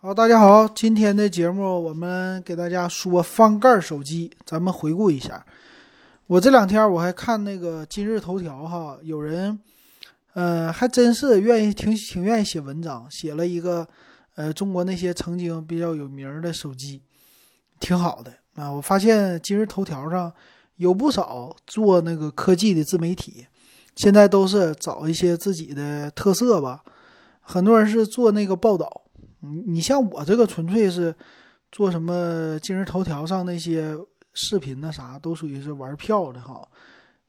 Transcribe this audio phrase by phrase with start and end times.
[0.00, 5.44] 好，大家好，今天的节目我们给大家说翻盖手机，咱们回顾一下。
[6.28, 9.58] 我这两天我还看那个今日头条哈，有人，
[10.34, 13.88] 呃，还真是愿意挺挺愿意写文章，写了一个，
[14.36, 17.02] 呃，中国那些曾经比较有名的手机，
[17.80, 18.70] 挺好的啊。
[18.70, 20.32] 我发现今日头条上
[20.76, 23.48] 有不少做那个科技的自媒体，
[23.96, 26.84] 现在都是找一些自己的特色吧，
[27.40, 29.02] 很多人是做那个报道。
[29.40, 31.14] 你你像我这个纯粹是
[31.70, 33.96] 做什么今日头条上那些
[34.34, 36.66] 视频那啥都属于是玩票的哈，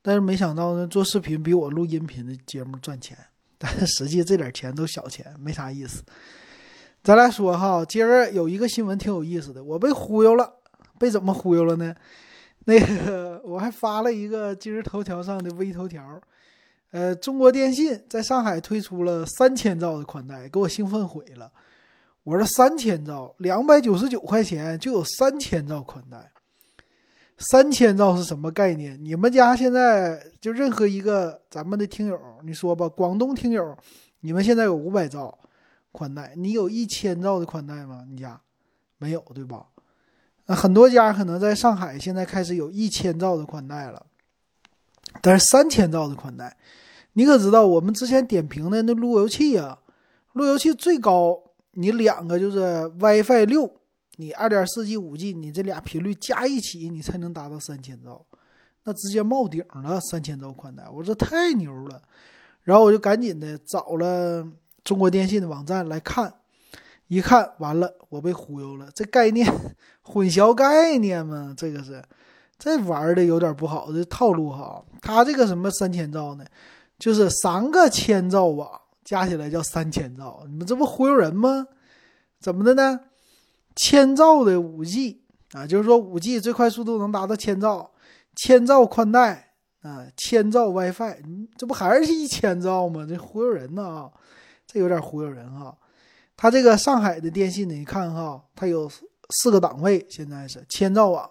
[0.02, 3.18] 但是没想到呢，做视频比我录音频的节目赚钱，
[3.58, 6.04] 但是实际这点钱都小钱，没啥意思。
[7.02, 10.54] 咱来说哈，今儿有一个新闻挺有意思的，我被忽悠了，
[10.98, 11.96] 被怎么忽悠了呢？
[12.66, 16.22] 那个我还发了一个今日头条上的微头条，
[16.92, 21.52] 呃，中国电信在上海推出了三千兆的宽带，给我兴奋毁了。
[22.30, 26.32] 我说三千兆，两百九十九块钱就有三千兆宽带。
[27.40, 29.04] 三千兆是什么概念？
[29.04, 33.76] 你们家现在就任何一个咱们的听友，你说吧，广东听友，
[34.20, 35.40] 你们现在有五百兆
[35.92, 38.06] 宽带，你有一千兆的宽带吗？
[38.08, 38.40] 你家
[39.00, 39.66] 没有对吧？
[40.46, 44.06] 那很多家可能在上海现在开始有一千兆的宽带了，
[45.20, 46.56] 但是三千兆的宽带，
[47.14, 49.80] 你可知道我们之前点评的那路由器啊，
[50.34, 51.42] 路由器最高。
[51.80, 52.60] 你两个就是
[53.00, 53.72] WiFi 六，
[54.18, 58.26] 你二点四 G、五 G，你这俩频率加一起，你才能达到三千兆，
[58.84, 62.02] 那直接冒顶了，三千兆宽带，我这太牛了。
[62.64, 64.46] 然后我就赶紧的找了
[64.84, 66.34] 中国电信的网站来看，
[67.08, 69.50] 一看完了，我被忽悠了，这概念
[70.04, 72.04] 混淆概念嘛，这个是
[72.58, 74.84] 这玩的有点不好，这套路哈。
[75.02, 76.44] 他这个什么三千兆呢？
[77.00, 78.70] 就是三个千兆网。
[79.10, 81.66] 加起来叫三千兆，你们这不忽悠人吗？
[82.40, 83.00] 怎么的呢？
[83.76, 87.90] 千兆的五 G 啊，就是说五 G 最快速度能达到千兆，
[88.36, 91.24] 千兆宽带啊，千兆 WiFi，
[91.58, 93.04] 这不还是一千兆吗？
[93.10, 94.12] 这忽悠人呢啊，
[94.68, 95.76] 这有点忽悠人哈。
[96.38, 98.88] 他这个上海的电信呢，你看哈，它有
[99.42, 101.28] 四个档位，现在是千兆网，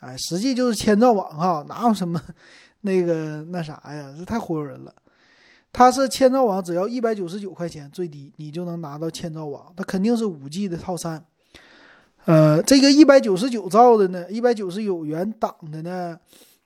[0.00, 2.20] 哎，实际就是千兆网哈，哪有什么
[2.82, 4.12] 那个那啥呀？
[4.18, 4.92] 这太忽悠人了。
[5.72, 9.72] 它是千兆网，只要一百九十九块钱最低，你就能拿到千兆网。
[9.76, 11.24] 它肯定是五 G 的套餐。
[12.26, 16.18] 呃，这个一百九十九兆的呢，一百九十九元档的呢，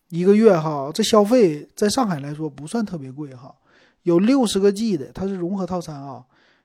[0.08, 3.54] 一个月哈，这消费在上海来说不算特别贵哈。
[4.02, 6.24] 有六十个 G 的，它是融合套餐啊，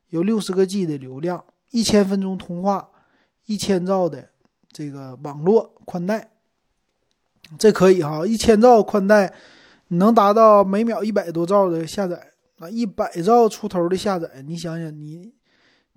[0.10, 2.90] 有六十个 G 的流量，一千分钟通话，
[3.46, 4.30] 一千兆的
[4.72, 6.32] 这个网络宽带，
[7.58, 9.34] 这可以哈，一千兆宽带，
[9.90, 12.32] 能达到每秒一百多兆的下载。
[12.60, 15.34] 啊，一百兆出头的下载，你想想，你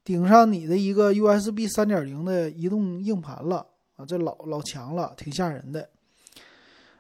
[0.05, 3.67] 顶上你的一个 USB 三点零的移动硬盘了
[3.97, 5.89] 啊，这老老强了，挺吓人的。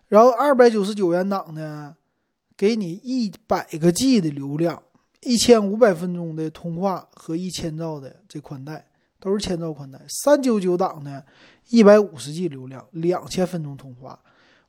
[0.09, 1.95] 然后二百九十九元档呢，
[2.57, 4.83] 给你一百个 G 的流量，
[5.21, 8.85] 一千五百分钟的通话和一千兆的这宽带，
[9.21, 10.01] 都是千兆宽带。
[10.09, 11.23] 三九九档呢，
[11.69, 14.19] 一百五十 G 流量，两千分钟通话；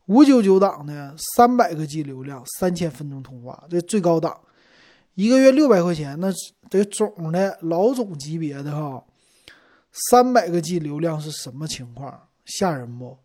[0.08, 4.38] 五九九档呢，三百个 G 流量，三千分钟通话，这最高档。
[5.16, 6.30] 一个月六百块钱，那
[6.69, 9.03] 这总的老总级别的哈，
[9.92, 12.28] 三百个 G 流量是什么情况？
[12.46, 13.18] 吓人不？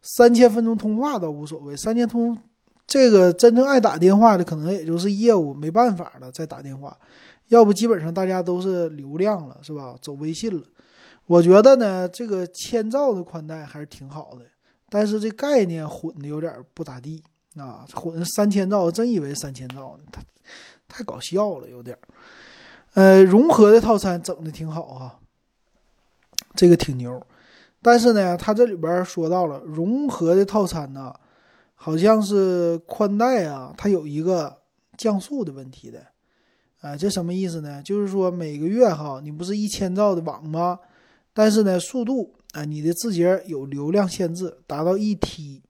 [0.00, 2.38] 三千分钟通话倒无所谓，三千通
[2.86, 6.96] 这个真正爱打电话的，可能也就是业务没办法了再打电话，
[7.48, 9.96] 要不基本上大家都是流量了，是吧？
[10.00, 10.62] 走微信了。
[11.26, 14.44] 我觉得呢，这个千兆的宽带还是挺好的，
[14.88, 17.22] 但是这概念混的有点不咋地
[17.56, 20.04] 啊，混三千兆，真以为三千兆呢？
[20.10, 20.22] 太。
[20.90, 21.94] 太搞笑了，有点，
[22.94, 25.20] 呃，融合的套餐整的挺好哈，
[26.54, 27.22] 这个挺牛，
[27.82, 31.14] 但是呢，它这里边说到了融合的套餐呢，
[31.74, 34.62] 好像是宽带啊，它有一个
[34.96, 36.06] 降速的问题的，
[36.80, 37.82] 哎，这什么意思呢？
[37.82, 40.80] 就是说每个月哈，你不是一千兆的网吗？
[41.34, 45.62] 但是呢，速度啊，你的字节有流量限制，达到一 T。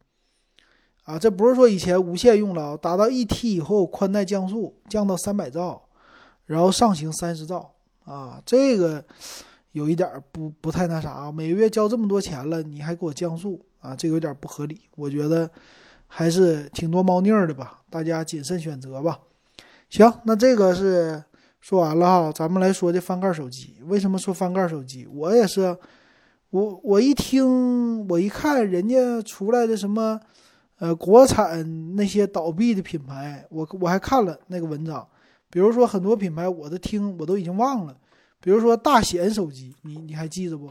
[1.05, 5.83] 啊，这不是说以前无限用了，达到一 T 以后，宽带降速降到三百兆，
[6.45, 7.73] 然后上行三十兆
[8.05, 9.03] 啊，这个
[9.73, 15.51] 有一点不不太那啥，每个月交这么多钱了，你还给我降速啊，这个有点不合理，我觉得
[16.07, 19.19] 还是挺多猫腻的吧，大家谨慎选择吧。
[19.89, 21.25] 行，那这个是
[21.63, 25.07] 说完了哈，咱们来说这翻盖手机，为什么说翻盖手机？
[25.07, 25.75] 我也是，
[26.51, 30.21] 我我一听，我一看人家出来的什么。
[30.81, 35.05] 呃，国产那些倒闭的品牌，我我还看了那个文章，
[35.51, 37.97] 比如说很多品牌，我都听我都已经忘了，
[38.41, 40.71] 比如说大显手机，你你还记得不？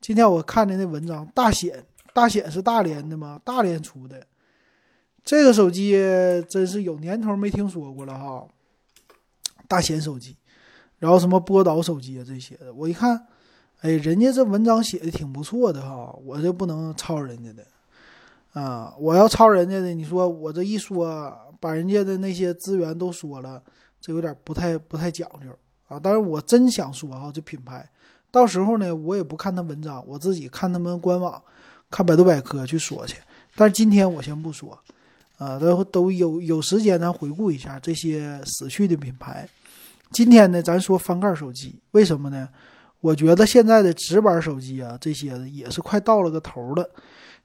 [0.00, 1.84] 今天我看的那文章，大显
[2.14, 3.38] 大显是大连的吗？
[3.44, 4.26] 大连出的
[5.22, 5.92] 这个手机
[6.48, 8.48] 真是有年头没听说过了哈。
[9.68, 10.34] 大显手机，
[10.98, 13.26] 然后什么波导手机啊这些的，我一看，
[13.84, 17.62] 哎，人家这文章写的挺不错的哈，我这不能抄人家的
[18.58, 18.94] 啊！
[18.98, 23.62] 我要抄人家的，你说我这一说，把人家的那些资源都说了，
[24.00, 25.50] 这有点不太不太讲究
[25.86, 26.00] 啊。
[26.02, 27.86] 但是我真想说哈，这品牌。
[28.30, 31.42] 到时候呢，我也不看他文章，我自己看他们官网，
[31.90, 33.18] 看百度百科去说去。
[33.54, 34.78] 但是今天我先不说，
[35.36, 39.46] 啊，都都有有时间咱回顾一下这些死去的品牌。
[40.10, 42.48] 今天呢，咱说翻盖手机，为什么呢？
[43.04, 46.88] 我觉得现在的直板手机啊，这些也是快到了个头了，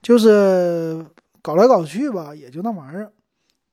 [0.02, 1.06] 就是
[1.42, 3.12] 搞来搞去吧，也就那玩意儿。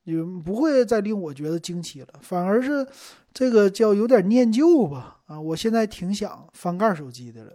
[0.03, 2.85] 也不会再令我觉得惊奇了，反而是
[3.33, 5.19] 这个叫有点念旧吧。
[5.27, 7.53] 啊，我现在挺想翻盖手机的了。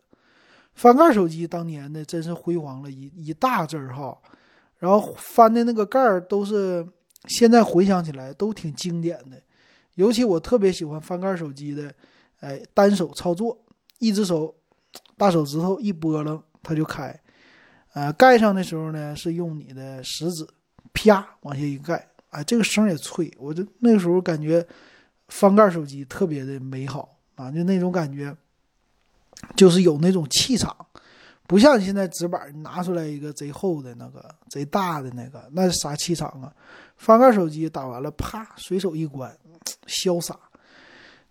[0.75, 4.17] 翻盖手机当年的真是辉煌了一一大阵儿哈，
[4.79, 6.87] 然后翻的那个盖儿都是
[7.27, 9.39] 现在回想起来都挺经典的。
[9.97, 11.93] 尤其我特别喜欢翻盖手机的，
[12.41, 13.59] 哎，单手操作，
[14.03, 14.53] 一只手
[15.17, 17.19] 大手指头一拨楞它就开。
[17.95, 20.45] 呃，盖上的时候呢是用你的食指
[20.93, 22.09] 啪往下一盖。
[22.31, 24.67] 啊，这个声也脆，我就那时候感觉
[25.29, 28.35] 翻盖手机特别的美好啊，就那种感觉，
[29.55, 30.75] 就是有那种气场，
[31.47, 36.51] 不像现在直板拿出来一个贼厚的那个、贼大的那个，那是啥气场啊？
[36.97, 39.31] 翻盖手机打完了，啪，随手一关，
[39.87, 40.35] 潇洒。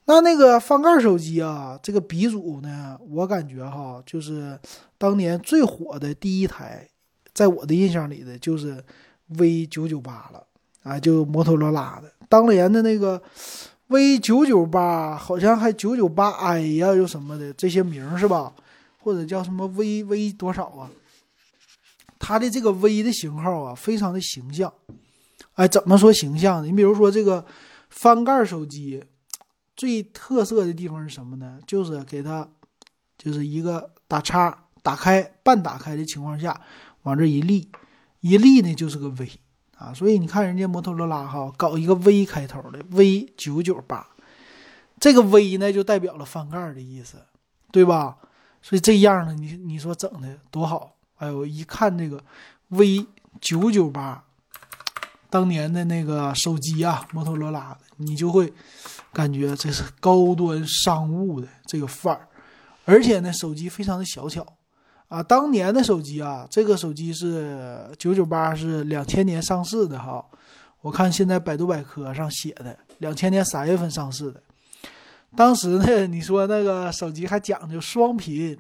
[0.06, 4.60] 那那个翻盖手机啊，这个鼻祖呢，我感觉哈，就是
[4.98, 6.88] 当年最火的第一台，
[7.34, 8.84] 在我的印象里的就是
[9.28, 10.48] V 九九八了。
[10.84, 13.22] 啊，就摩托罗拉的当年的那个
[13.90, 18.52] V 九九八，好像还九九八 i 呀，又什么的这些名是吧？
[18.98, 20.90] 或者叫什么 V V 多少啊？
[22.18, 24.74] 它的这个 V 的型号啊，非常的形象。
[25.54, 26.66] 哎，怎么说形象呢？
[26.66, 27.46] 你比如说这个
[27.92, 29.04] 翻盖手机，
[29.76, 31.60] 最特色的地方是什么呢？
[31.66, 32.48] 就是给它
[33.18, 36.62] 就是一个打叉打开半打开的情况下，
[37.04, 37.72] 往这一立，
[38.20, 39.30] 一立呢就是个 V。
[39.78, 44.08] 啊，所以你看人家摩托罗拉哈搞一个 V 开头的 V 九九八，
[45.00, 47.18] 这个 V 呢就代表了翻盖的意思，
[47.72, 48.18] 对吧？
[48.62, 50.98] 所以这样呢，你你说整的多好！
[51.16, 52.24] 哎呦，一看这个
[52.68, 53.08] V
[53.40, 54.24] 九九八，
[55.32, 58.54] 当年的那个手机啊，摩托罗拉的，你就会
[59.14, 62.28] 感觉这是高端商务的这个范儿，
[62.84, 64.46] 而且呢，手机非常的小巧。
[65.08, 70.24] 啊，当年的手机啊，这个手机是九九八，是两千年上市的哈。
[70.82, 74.44] 我看现在百度百科上写的，两千年三月份上市的。
[75.36, 78.58] 当时呢，你说那个手机还讲究双频，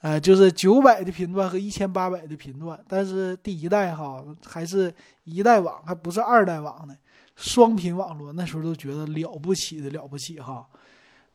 [0.00, 2.78] 呃，就是九百的频段和一千八百的频段。
[2.88, 4.92] 但是第一代哈，还是
[5.24, 6.94] 一代网，还不是二代网呢，
[7.36, 10.66] 双频网络那时候都觉得了不起的了不起哈。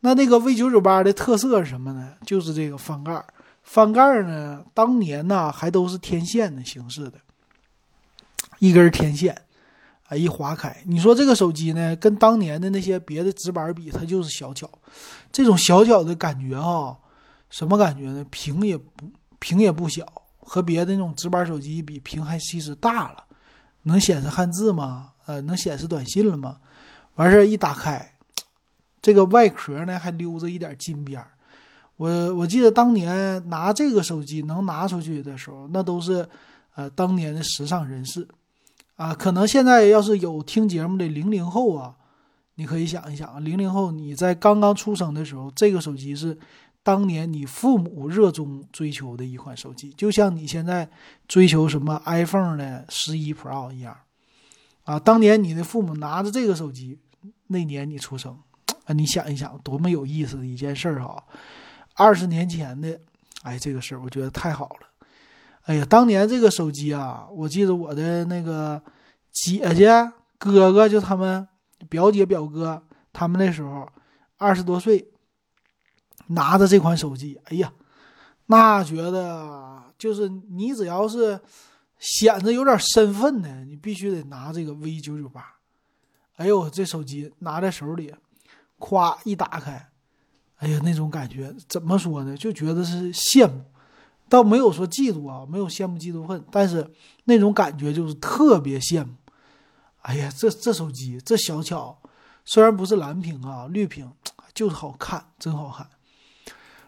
[0.02, 2.14] 那那个 V 九九八的特色是什么呢？
[2.26, 3.24] 就是这个翻盖。
[3.64, 4.64] 翻盖呢？
[4.76, 7.14] 当年呢还都是天线的形式的，
[8.60, 9.36] 一根天线，
[10.08, 10.76] 啊一划开。
[10.86, 14.70] 你说这个手机呢，跟当年的那些别的直板比，它就是小巧。
[15.32, 16.96] 这种小巧的感觉哈，
[17.50, 18.26] 什么感觉呢？
[18.30, 18.92] 屏也不
[19.40, 20.06] 屏也不小，
[20.40, 23.24] 和别的那种直板手机比，屏还其实大了。
[23.84, 25.12] 能显示汉字吗？
[25.26, 26.58] 呃，能显示短信了吗？
[27.16, 28.14] 完事儿一打开，
[29.02, 31.28] 这个外壳呢还溜着一点金边儿。
[31.98, 36.28] 我我记得当年拿这个手机能拿出去的时候，那都是，
[36.76, 38.28] 呃，当年的时尚人士，
[38.98, 41.96] 啊，可能现在要是有听节目的零零后啊，
[42.56, 46.38] 你可以想一想，零零后你在刚刚出生的时候，这个手机是
[46.86, 50.88] 当年你父母热衷追求的一款手机，就像你现在
[51.28, 53.98] 追求什么 iPhone 的十一 Pro 一样，
[54.84, 57.00] 啊，当年你的父母拿着这个手机，
[57.48, 58.38] 那年你出生，
[58.84, 61.24] 啊，你想一想，多么有意思的一件事儿哈。
[61.96, 63.02] 二十年前的，
[63.42, 64.88] 哎，这个事儿我觉得太好了。
[65.64, 68.80] 哎呀，当年这个手机啊，我记得我的那个
[69.32, 69.90] 姐姐、
[70.38, 71.48] 哥哥，就他们
[71.90, 73.90] 表姐、表哥，他们那时候
[74.38, 75.10] 二十多岁，
[76.28, 77.72] 拿着这款手机，哎呀，
[78.48, 81.40] 那觉得就是你只要是
[82.00, 85.56] 显得有点身份的，你必须得拿这个 V 九九八。
[86.38, 88.14] 哎呦，这手机拿在手里，
[88.78, 89.90] 咵一打开。
[90.58, 92.36] 哎呀，那种感觉怎么说呢？
[92.36, 93.64] 就觉得是羡慕，
[94.28, 96.90] 倒没有说嫉妒啊，没有羡慕嫉妒恨，但是
[97.26, 99.14] 那种感觉就是特别羡慕。
[100.02, 101.98] 哎呀，这这手机这小巧，
[102.44, 104.12] 虽然不是蓝屏啊，绿屏
[104.54, 105.88] 就是好看，真好看。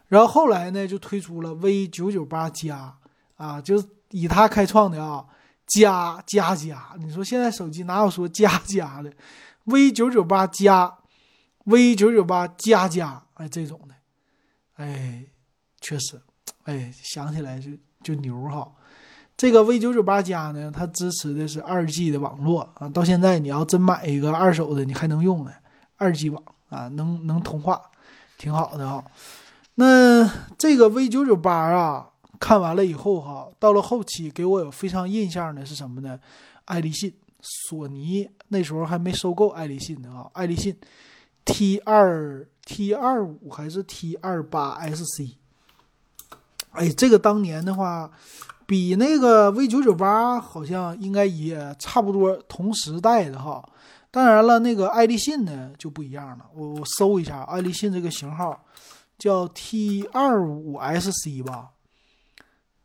[0.08, 2.96] 然后后来呢，就推出了 V 九九八加
[3.36, 5.26] 啊，就是以他开创的啊，
[5.66, 6.96] 加加加。
[6.98, 9.12] 你说现在手机哪有说加加的
[9.66, 10.98] ？V 九九八加
[11.66, 13.96] ，V 九九八加加，哎，这种的，
[14.76, 15.26] 哎，
[15.82, 16.22] 确实，
[16.64, 17.72] 哎，想起来就
[18.02, 18.72] 就牛哈。
[19.36, 25.52] 这个 V 九九八加呢，它支持的是二 G 的网络啊，到现在你要真买一个二手的，你还能用呢，
[25.98, 27.82] 二 G 网啊，能能通话，
[28.38, 29.04] 挺好的哈。
[29.80, 36.20] 那这个 V 九九八啊，看完了以后哈，到了后期给我有非常印象的是什么呢？
[36.66, 40.76] 爱立信、索尼那时候还没收购爱立信呢啊，爱立信
[41.46, 45.36] T 二 T 二五还是 T 二八 SC，
[46.72, 48.12] 哎，这个当年的话。
[48.70, 53.64] 比那个 V 九九八好像应该也差不多同时代的哈，
[54.12, 56.46] 当然了，那个爱立信呢就不一样了。
[56.54, 58.62] 我我搜一下爱立信这个型号，
[59.18, 61.72] 叫 T 二五 SC 吧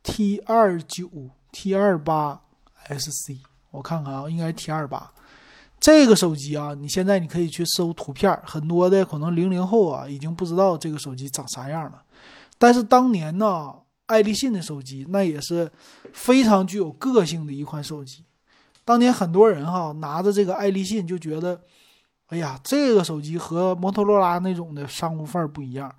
[0.02, 1.08] ，T 二九
[1.50, 2.42] T 二八
[2.88, 3.38] SC，
[3.70, 5.12] 我看看啊，应该是 T 二八。
[5.80, 12.02] 这个手机啊，你现在你可以去搜图片，很多的可能零零后啊已经不知道这个手机长啥样了，
[12.58, 13.74] 但是当年呢。
[14.06, 15.70] 爱立信的手机，那也是
[16.12, 18.24] 非常具有个性的一款手机。
[18.84, 21.58] 当年很多人哈拿着这个爱立信就觉得，
[22.26, 25.90] 哎呀，这个手机和摩托罗拉那种的商务范儿不一样，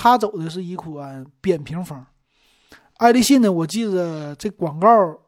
[0.00, 2.06] 它走的是一款扁平风。
[2.98, 5.18] 爱立信呢，我记得这广告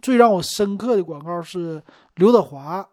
[0.00, 1.82] 最让我深刻的广告是
[2.14, 2.88] 刘德华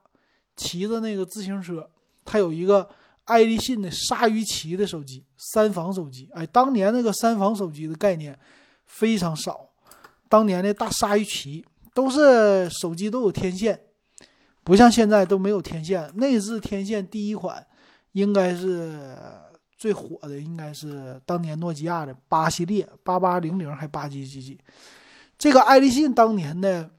[0.56, 1.88] 骑着那个自行车，
[2.26, 2.90] 他有一个。
[3.26, 6.30] 爱立信的鲨鱼鳍的手机，三防手机。
[6.34, 8.40] 哎，当年那个三防手机的概念。
[8.86, 9.68] 非常少，
[10.30, 13.78] 当年的大鲨鱼鳍都是手机都有天线，
[14.64, 16.10] 不像现在都没有天线。
[16.16, 17.68] 内置天线第一款
[18.14, 19.18] 应该是
[19.78, 24.60] 最火的，应该是当年诺基亚的八系列八八零零还八几几几。
[25.38, 26.90] 这个爱立信当年的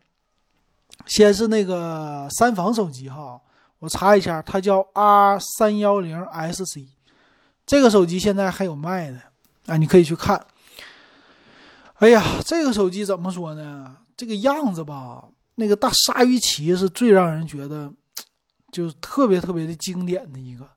[1.07, 3.41] 先是那个三防手机哈，
[3.81, 6.87] 我查一下，它叫 R 三幺零 SC，
[7.67, 9.21] 这个手机现在还有卖的
[9.67, 10.47] 啊，你可以去看。
[11.95, 13.97] 哎呀，这个手机怎么说呢？
[14.17, 15.25] 这个样子吧，
[15.57, 17.93] 那个大鲨鱼鳍是最让人觉得，
[18.71, 20.69] 就特别特别的经典的一个，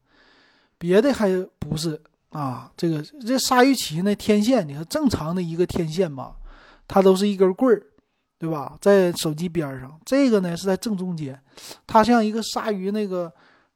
[0.81, 2.71] 别的还不是啊。
[2.75, 6.35] 这个这鲨鱼鳍那天线，你看正常的一个天线吧，
[6.87, 7.85] 它都是一根棍儿，
[8.39, 8.75] 对吧？
[8.81, 11.39] 在手机边上，这个呢是在正中间，
[11.85, 13.31] 它像一个鲨鱼那个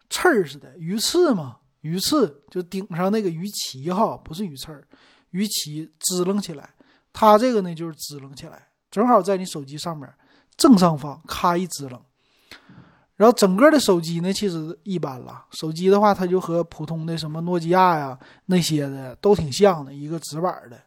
[0.09, 4.83] 刺儿似的，鱼刺嘛，鱼刺就顶上那个鱼鳍哈，不是鱼刺儿，
[5.29, 6.67] 鱼鳍支棱起来。
[7.13, 10.11] 它这个呢，就是支棱起来，正好在你手机上面
[10.57, 12.01] 正上方，咔一支棱。
[13.15, 15.45] 然后整个的手机呢，其实一般了。
[15.51, 20.77] 手机的话，它就和普通的什么诺基亚呀那些的都挺像的，一个直板的。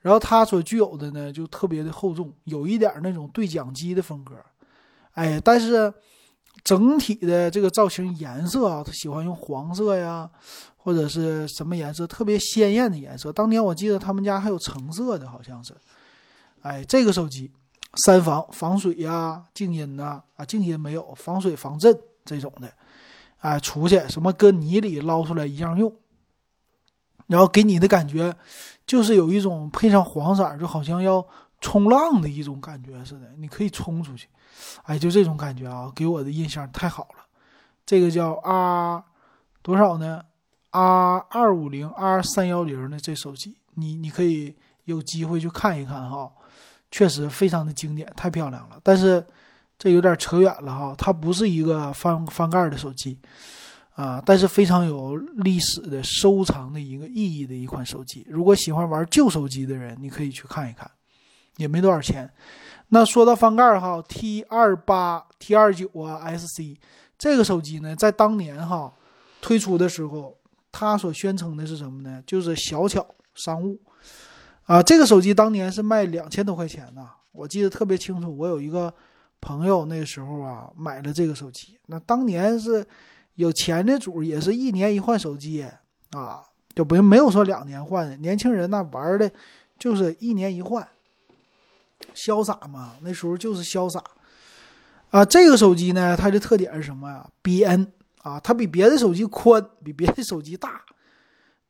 [0.00, 4.34] 然后它所具有的呢，就特别的厚重，有一点那种对讲机的风格。
[5.12, 5.92] 哎，但是
[6.62, 10.30] 整体的这个造型颜色啊，他喜欢用黄色呀。
[10.76, 13.32] 或者是什么颜色特别鲜艳的颜色？
[13.32, 15.74] 当年我记得他们家还有橙色的，好像是。
[16.60, 17.50] 哎，这个手机
[17.96, 22.72] 三防防水呀、静音呐啊，静音没有，防水防震这种的。
[23.38, 25.94] 哎，出去什么搁泥里捞出来一样用。
[27.26, 28.34] 然后给你的感觉
[28.86, 31.26] 就是有一种配上黄色，就好像要
[31.60, 34.28] 冲浪的一种感觉似的，你可以冲出去。
[34.82, 37.24] 哎，就这种感觉啊，给我的印象太好了。
[37.86, 39.02] 这个叫 R
[39.62, 40.22] 多少呢
[40.70, 46.30] ？R 二五零 R 三幺零的这手机，你你可以有机会去看一看哈，
[46.94, 48.78] 确实非常的经典，太漂亮了。
[48.84, 49.26] 但是
[49.76, 53.18] 这有点扯远了哈，它不是一个翻翻盖的手机
[53.96, 58.24] 啊，但是非常有历史的收藏的一个意义的一款手机。
[58.30, 60.88] 如果喜欢玩旧手机的人，你可以去看一看，
[61.56, 62.32] 也没多少钱。
[62.90, 66.78] 那说到翻盖哈，T 二八 T 二九啊 SC
[67.18, 68.92] 这个手机呢，在当年哈
[69.40, 70.36] 推出的时候。
[70.76, 72.20] 它所宣称的是什么呢？
[72.26, 73.80] 就是小巧商务，
[74.66, 78.36] 啊，这个手机当年是卖两千多块钱呢，我记得特别清楚。
[78.36, 78.92] 我有一个
[79.40, 82.86] 朋友那时候啊买了这个手机，那当年是
[83.34, 85.66] 有钱的主，也是一年一换手机
[86.12, 86.42] 啊，
[86.74, 88.16] 就不没有说两年换的。
[88.16, 89.30] 年轻人那玩的
[89.78, 90.86] 就是一年一换，
[92.14, 94.02] 潇洒嘛，那时候就是潇洒
[95.10, 95.24] 啊。
[95.24, 97.28] 这个手机呢，它的特点是什么呀？
[97.42, 97.92] 边。
[98.22, 100.80] 啊，它比别的手机宽，比别的手机大。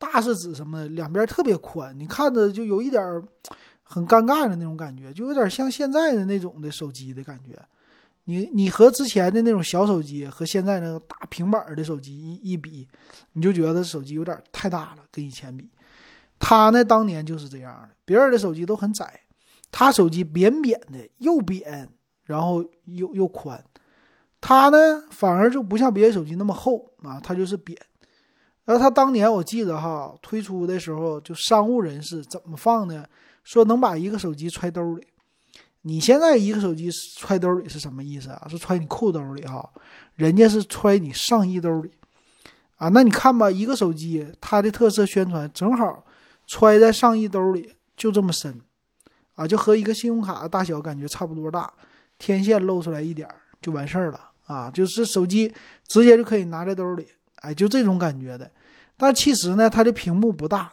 [0.04, 0.84] 大是指什么？
[0.88, 3.02] 两边特别宽，你看着就有一点
[3.82, 7.58] 很尴尬的那种感觉，就有点像现在的那种的手机的感觉。
[8.24, 12.88] 你你和之前的那种小手机和现在那个大平板的手机一一比，
[13.34, 15.70] 你就觉得手机有点太大了，跟以前比。
[16.38, 19.20] 他呢当年就是这样的，别人的手机都很窄，
[19.70, 21.88] 他手机扁扁的，又扁，
[22.24, 23.62] 然后又又宽。
[24.40, 27.78] 他呢反而就不像别的手机那么厚啊，他就是扁。
[28.64, 33.04] 然后他当年我记得哈推出的时候，就商务人士怎么放呢？
[33.42, 35.06] 说能把一个手机揣兜里。
[35.82, 38.46] 你现在一个手机揣兜里是什么意思啊？
[38.48, 39.68] 是揣你裤兜里哈，
[40.14, 41.90] 人家是揣你上衣兜里
[42.76, 42.88] 啊。
[42.88, 46.06] 那你看吧，一个手机它的特色宣传正好
[46.46, 48.58] 揣在上衣兜里，就这么深
[49.34, 51.70] 啊，就和一个信用卡的大小感觉差不多大，
[52.16, 53.28] 天线露出来一点
[53.60, 55.52] 就完事儿了啊，就是手机
[55.86, 57.06] 直接就可以拿在兜里，
[57.44, 58.50] 哎，就这种感觉的。
[58.96, 60.72] 但其实呢，它的屏幕不大，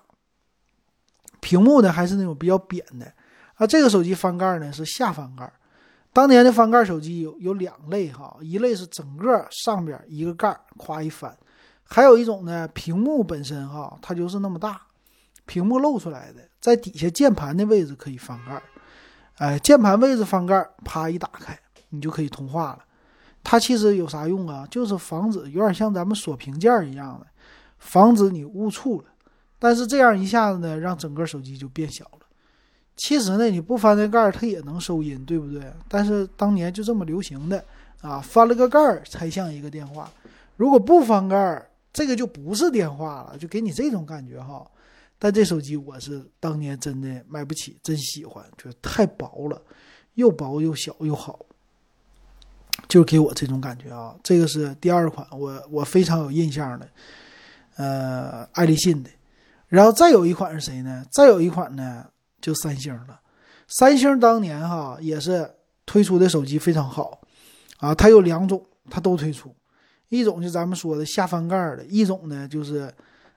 [1.40, 3.12] 屏幕呢还是那种比较扁的。
[3.56, 5.51] 啊，这个手机翻盖呢是下翻盖。
[6.13, 11.36] 当年的翻盖手机有有两类哈，一类是整个上边一个盖夸一翻，
[11.84, 14.82] 还有一种呢，屏幕本身哈，它就是那么大，
[15.46, 18.62] 屏幕露出来的，在底下键盘的位置可以翻盖。
[19.38, 21.58] 哎，键盘位置翻盖，啪一打开，
[21.90, 22.80] 你就可以通话了。
[23.43, 24.67] 它其实有啥用啊？
[24.69, 27.27] 就是防止有点像咱们锁屏件一样的，
[27.79, 29.05] 防止你误触了。
[29.57, 32.19] 但是这样一下子呢，让整个手机就变小了。
[32.98, 35.74] 其实呢，你不翻这盖儿，它也能收音，对不对？
[35.88, 37.63] 但是当年就这么流行的
[38.01, 40.12] 啊，翻了个盖儿才像一个电话。
[40.55, 44.65] 如果不翻盖儿，这个就不是电话了，就给你这种感觉哈。
[45.17, 49.62] 但这手机我是当年真的买不起，真喜欢，就太薄了，
[50.15, 51.39] 又薄又小又好，
[52.88, 54.16] 就给我这种感觉啊。
[54.24, 56.88] 这个是第二款，我我非常有印象的，
[57.75, 59.10] 呃，爱立信的。
[59.68, 61.06] 然后再有一款是谁呢？
[61.12, 62.06] 再有一款呢？
[62.42, 63.20] 就三星了，
[63.68, 65.48] 三星当年哈也是
[65.86, 67.22] 推出的手机非常好，
[67.78, 69.56] 啊，它有两种，它都推出，
[70.10, 72.92] 一种就咱们说的下翻盖的，一种呢就是，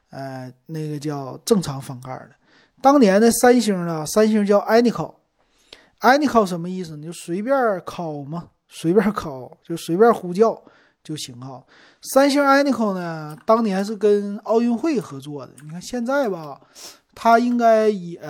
[0.09, 2.31] 呃，那个叫正常翻盖的。
[2.81, 7.05] 当年的三星呢，三星叫 Anycall，Anycall 什么意思呢？
[7.05, 10.62] 就随便 call 嘛，随便 call 就随便呼叫
[11.03, 11.64] 就行哈。
[12.03, 16.61] 三星 Anycall 呢，当年是跟奥运会合作的，你看现在吧。
[17.16, 18.20] 它应该也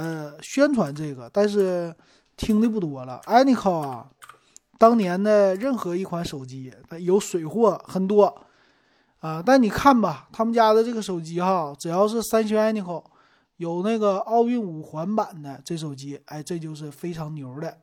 [0.42, 1.94] 宣传这个，但是
[2.36, 3.18] 听的不多了。
[3.24, 4.10] Anycall 啊，
[4.78, 6.70] 当年的任何一款手机
[7.00, 8.42] 有水货很多
[9.20, 13.04] 啊，但你看吧，他们家的这个手机哈，只要是三星 Anycall
[13.56, 17.78] 有那个奥运五环版的这手机，哎，这就是非常牛的。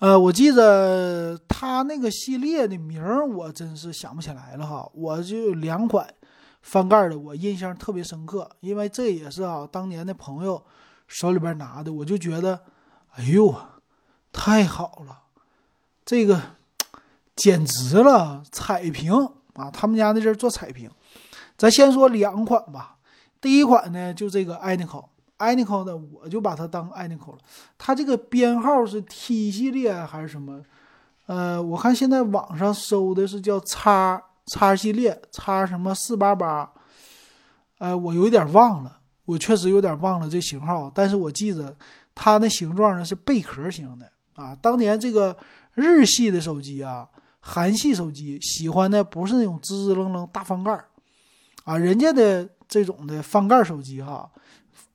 [0.00, 6.06] 呃，我记得他那个系列的名儿，我真是想不起来了哈，我就有两款。
[6.62, 10.64] 翻盖的我印象特别深刻，因为这也是啊，当年的朋友
[11.06, 12.58] 手里边拿的，我就觉得，
[13.16, 13.54] 哎呦，
[14.32, 15.24] 太好了，
[16.06, 16.40] 这个
[17.36, 19.12] 简直了，彩屏
[19.52, 19.70] 啊！
[19.70, 20.90] 他们家那阵做彩屏，
[21.58, 22.96] 咱先说两款吧。
[23.42, 24.56] 第一款呢，就这个
[25.44, 27.38] anycall 的我就把它当 Anycall 了。
[27.76, 30.62] 它这个编号是 T 系列还是什么？
[31.26, 34.22] 呃，我看现在网上搜的是叫叉。
[34.46, 36.70] 叉系列叉什么四八八，
[37.78, 41.74] 呃，我有点忘了，我确实有点忘了这型号，但是我记得
[42.14, 44.54] 它那形状呢是贝壳型的啊。
[44.60, 45.34] 当年这个
[45.72, 47.08] 日系的手机啊，
[47.40, 50.78] 韩系手机喜欢的不是那种滋滋楞楞大翻盖
[51.64, 54.30] 啊，人家的这种的翻盖手机哈，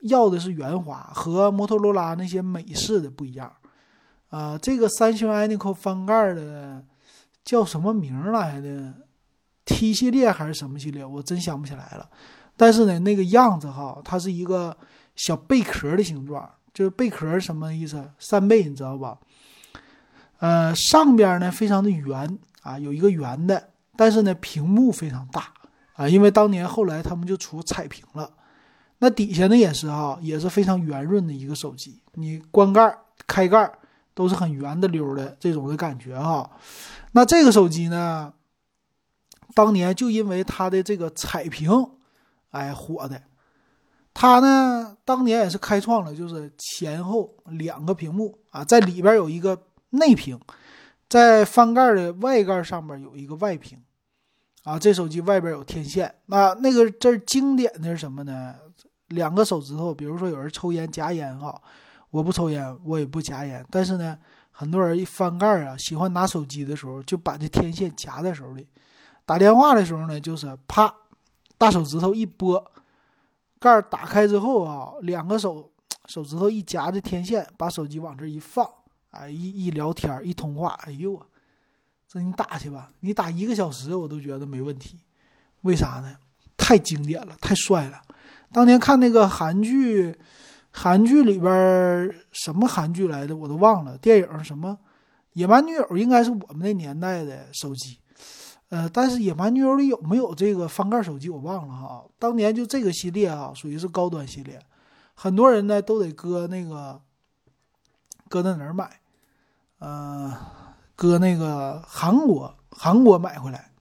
[0.02, 3.52] 要的是圆滑，和摩托罗拉那些美式的不一样
[4.30, 4.58] 啊。
[4.58, 6.84] 这个三星 Anycall 翻盖的
[7.44, 8.94] 叫什么名来的
[9.66, 12.10] ？T 系列还是什么系列，我真想不起来了。
[12.56, 14.76] 但是呢，那个样子哈，它是一个
[15.16, 18.12] 小贝壳的形状，就是贝壳什么意思？
[18.18, 19.18] 扇贝，你知道吧？
[20.40, 25.54] 呃，上边呢非常的圆啊，有一个圆的，但是呢屏幕非常大
[25.94, 28.32] 啊，因为当年后来他们就出彩屏了。
[29.00, 33.72] 那底下呢也是哈，也是非常圆润的一个手机，你关盖、开盖
[34.14, 36.50] 都是很圆的溜的这种的感觉哈。
[37.14, 38.34] 那这个手机呢？
[39.56, 41.72] 当年就因为它的这个彩屏，
[42.52, 43.20] 哎火的。
[44.14, 49.60] 它呢，当年也是开创了，就是前后两个屏幕啊，在里边有一个
[49.90, 50.40] 内屏，
[51.10, 53.82] 在翻盖的外盖上面有一个外屏，
[54.64, 56.14] 啊，这手机外边有天线。
[56.28, 58.56] 那那个这经典的是什么呢？
[59.10, 61.62] 两个手指头，比如说有人抽烟夹烟哈，
[62.10, 64.18] 我不抽烟，我也不夹烟，但是呢，
[64.52, 68.68] 很多人一翻盖啊，喜欢拿手机的时候就把这天线夹在手里。
[69.26, 70.94] 打电话的时候呢，就是啪，
[71.58, 72.64] 大手指头一拨，
[73.60, 75.72] 盖打开之后啊，两个手
[76.08, 78.68] 手指头一夹着天线，把手机往这一放，
[79.12, 81.22] 哎，一一聊天一通话，哎呦，
[82.08, 85.00] 这你打去吧，你打一个小时我都觉得没问题。
[85.62, 86.16] 为啥呢？
[86.58, 88.02] 太经典了，太帅了。
[88.52, 90.18] 当年看那个韩剧，
[90.72, 94.72] 韩剧里边什么韩剧来的我都忘了，电影什么
[95.34, 97.98] 《野蛮女友》应该是我们那年代的手机。
[98.70, 102.04] 呃，但是《野蛮女友》里有没有这个翻盖手机我忘了哈。
[102.20, 104.60] 当年就这个系列啊，属于是高端系列，
[105.16, 107.02] 很多人呢都得搁那个
[108.28, 109.00] 搁在哪儿买？
[109.80, 110.38] 呃，
[110.96, 113.72] 搁那个韩国，韩国买回来。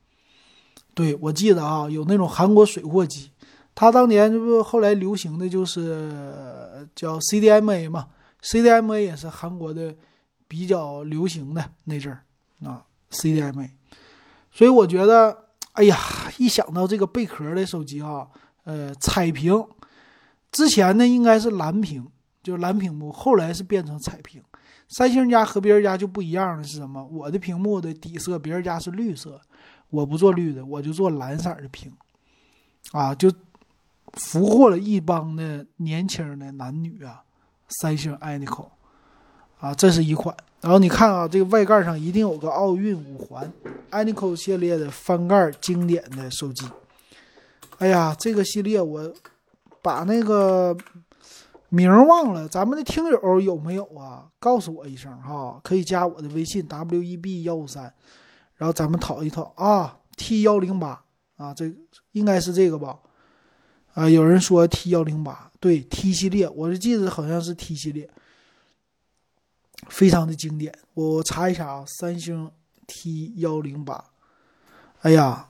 [0.94, 3.30] 对我记得啊，有那种韩国水货机，
[3.80, 8.08] 它当年这不后来流行的就是叫 CDMA 嘛
[8.42, 9.94] ，CDMA 也是韩国的
[10.48, 12.24] 比较流行的那阵儿
[12.68, 13.70] 啊，CDMA。
[14.50, 15.96] 所以我觉得，哎呀，
[16.38, 18.26] 一想到这个贝壳的手机啊，
[18.64, 19.64] 呃，彩屏，
[20.50, 22.04] 之前呢应该是蓝屏，
[22.42, 24.42] 就是蓝屏幕，后来是变成彩屏。
[24.88, 27.04] 三星家和别人家就不一样的是什么？
[27.04, 29.40] 我的屏幕的底色，别人家是绿色，
[29.90, 31.92] 我不做绿的，我就做蓝色的屏，
[32.90, 33.30] 啊，就
[34.14, 37.22] 俘获了一帮的年轻的男女啊。
[37.68, 38.66] 三星 Anyco，
[39.60, 40.34] 啊，这是一款。
[40.62, 43.52] 然后你看啊，这个外盖上一定有个奥运五环
[43.90, 46.66] ，Anyco 系列的翻盖经典的手机。
[47.76, 49.12] 哎呀，这个系列我
[49.82, 50.74] 把那个
[51.68, 54.26] 名忘了，咱们的听友有没有啊？
[54.38, 57.92] 告诉我一声哈，可以加我的微信 w e b 幺五三，
[58.56, 59.98] 然后咱们讨一讨啊。
[60.16, 61.04] T 幺零八
[61.36, 61.70] 啊，这
[62.12, 62.98] 应该是这个吧？
[63.98, 68.08] 啊，有人说 T 幺零八，对 T 系列，我就记得好像是 T 系列。
[69.88, 72.48] 非常的经典，我查一查啊，三星
[72.86, 74.04] T 幺零八，
[75.00, 75.48] 哎呀，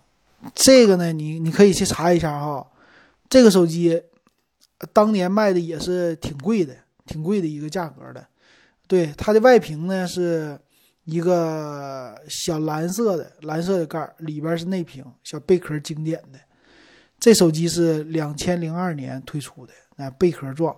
[0.54, 2.66] 这个呢，你你可以去查一下哈，
[3.28, 4.02] 这个手机
[4.94, 8.26] 当年卖的也是挺贵的，挺贵的一个价格的。
[8.86, 10.58] 对，它的外屏呢是
[11.04, 16.38] 一个小蓝色的蓝色的盖儿里边是内屏，小贝壳经典的。
[17.18, 20.76] 这手机是两千零二年推出的，那贝壳状，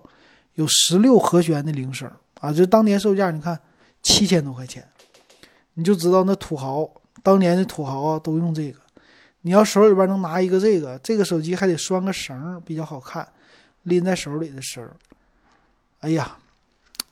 [0.55, 2.11] 有十六和弦的铃声。
[2.39, 3.59] 啊，就当年售价，你看
[4.01, 4.83] 七千多块钱，
[5.75, 6.89] 你就知道那土豪
[7.21, 8.79] 当年的土豪啊都用这个。
[9.41, 13.27] 你要手里边能拿一个这个，这个手机还得拴个绳比较好看，
[13.83, 14.83] 拎在手里的绳
[15.99, 16.35] 哎呀，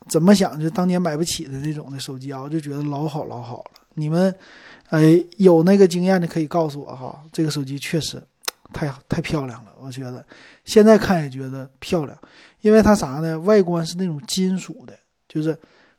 [0.08, 3.82] 怎么想就当年买不起的那种的手机啊，我就觉得老好老好了。
[3.94, 4.34] 你们
[4.90, 8.20] 哎有那个经验的可以告诉我哈，这个手机确实
[8.74, 10.26] 太太漂亮了，我觉得
[10.66, 12.18] 现在看也觉得漂亮，
[12.62, 13.40] 因为它啥呢？
[13.40, 14.98] 外观是那种金属的。
[15.32, 15.56] 就是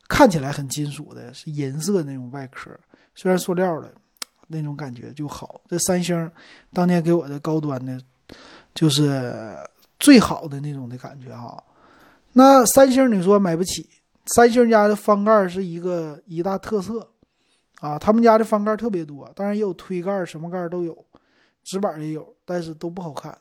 [0.08, 2.68] 看起来很金属的，是银色那种外壳，
[3.14, 3.94] 虽然塑料的，
[4.48, 5.60] 那种感觉就好。
[5.68, 6.28] 这三星
[6.72, 7.96] 当年给我的高端的，
[8.74, 9.56] 就是
[10.00, 11.62] 最好的那种的感觉哈。
[12.32, 13.88] 那三星你说买不起，
[14.26, 17.08] 三星家的翻盖是一个一大特色
[17.80, 21.04] 啊，他们家的翻盖特别多，当然也有推盖，什么盖都有，
[21.62, 23.36] 直板也有，但是都不好看，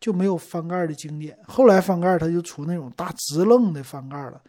[0.00, 1.38] 就没有翻盖的经典。
[1.46, 4.40] 后来翻盖它就出那种大直愣的翻盖了。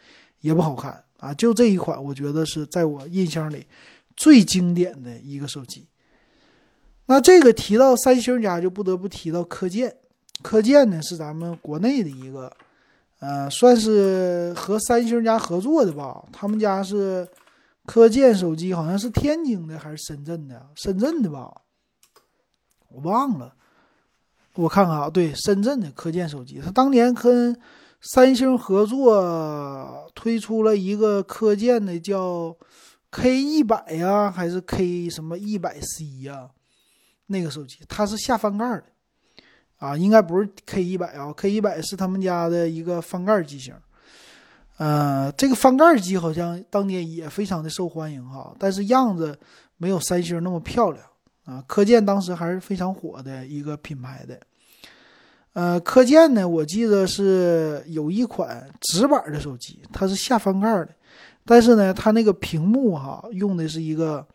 [0.41, 1.33] 也不好看啊！
[1.33, 3.65] 就这一款，我觉得是在我印象里
[4.15, 5.87] 最经典的一个手机。
[7.07, 9.95] 那这个提到三星家，就不得不提到科健。
[10.43, 12.55] 科健呢是咱们国内的一个，
[13.21, 16.23] 呃，算是和三星家合作的吧。
[16.31, 17.27] 他们家是
[17.87, 20.63] 科健手机，好像是天津的还是深圳的？
[20.75, 21.51] 深圳的吧？
[22.95, 23.53] 我忘了。
[24.55, 27.59] 我看看啊，对，深圳的科健手机，它当年跟。
[28.01, 32.55] 三星合作推出了一个科健的叫
[33.09, 36.51] K 一百呀，还是 K 什么一百 C 呀？
[37.27, 38.83] 那个手机它是下翻盖的
[39.77, 43.73] 啊，应该不是 K 一百啊，K 一百是他们家的一个翻盖机型。
[44.77, 49.39] 呃，这个翻盖机好像当年也非常的受欢迎哈，但是样子
[49.77, 51.03] 没有三星那么漂亮
[51.45, 51.63] 啊。
[51.65, 54.39] 科健当时还是非常火的一个品牌的。
[55.53, 60.89] 呃，科健呢，我记得是有一款直板的手机，它是下翻盖的，
[61.45, 64.27] 但是呢，它那个屏幕哈用的是一个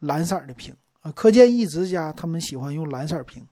[0.00, 1.10] 蓝色的屏啊。
[1.12, 3.42] 科健一直家他们喜欢用蓝色屏，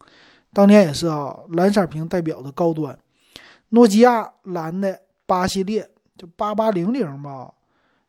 [0.52, 2.98] 当年也是啊，蓝色屏代表的高端。
[3.70, 7.50] 诺基亚蓝的八系列就八八零零吧，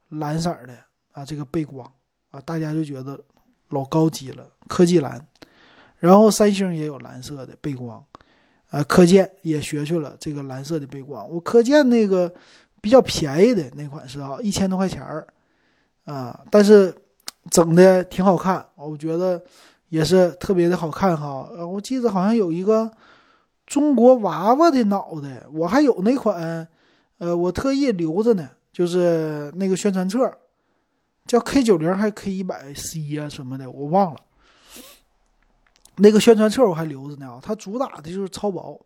[0.09, 0.77] 蓝色的
[1.13, 1.89] 啊，这个背光
[2.31, 3.17] 啊，大家就觉得
[3.69, 5.25] 老高级了，科技蓝。
[5.97, 8.03] 然后三星也有蓝色的背光。
[8.71, 11.27] 呃，科健也学去了这个蓝色的背光。
[11.27, 12.31] 我科健那个
[12.81, 15.25] 比较便宜的那款是啊，一千多块钱儿
[16.05, 16.93] 啊，但是
[17.49, 19.41] 整的挺好看，我觉得
[19.89, 21.49] 也是特别的好看哈。
[21.51, 22.91] 呃，我记得好像有一个
[23.65, 26.67] 中国娃娃的脑袋，我还有那款，
[27.17, 30.31] 呃，我特意留着呢，就是那个宣传册，
[31.29, 34.19] 叫 K 九零还是 K 一百 C 啊什么的，我忘了。
[35.97, 38.83] 那个宣传册我还留着呢啊，它主打的就是超薄。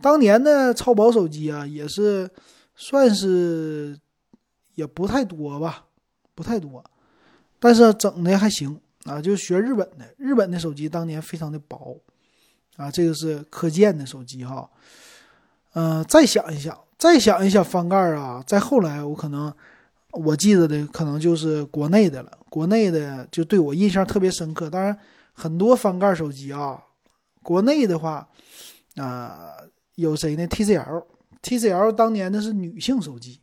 [0.00, 2.30] 当年的超薄手机啊，也是
[2.76, 3.94] 算是
[4.74, 5.84] 也不太多吧，
[6.34, 6.82] 不太多，
[7.60, 12.00] 但是整的还行啊，就学日本的，日本的手机当年非常的薄
[12.76, 14.66] 啊，这个是可见的手机哈。
[15.74, 19.52] 嗯，再想一想，再想一想翻盖啊，再后来我可能
[20.16, 24.68] 我记得的可能就是国内的了，国内的就对我印象特别深刻。
[24.68, 24.98] 当然，
[25.32, 26.82] 很多翻盖手机啊，
[27.42, 28.28] 国内的话
[28.96, 29.52] 啊。
[29.96, 33.40] 有谁呢？TCL，TCL 当年的是女性手机，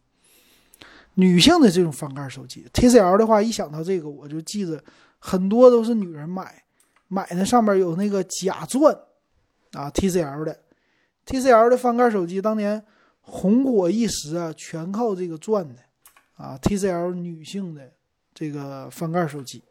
[1.15, 2.63] 女性的这种翻盖手机。
[2.71, 4.79] TCL 的话，一想到这个，我就记着
[5.17, 6.61] 很多都是女人买，
[7.07, 8.95] 买的上面有那个假钻
[9.71, 9.89] 啊。
[9.89, 10.59] TCL 的
[11.25, 12.85] ，TCL 的翻盖手机当年
[13.21, 15.81] 红火一时啊，全靠这个钻的
[16.35, 16.57] 啊。
[16.61, 17.91] TCL 女性的
[18.33, 19.61] 这个翻盖手机，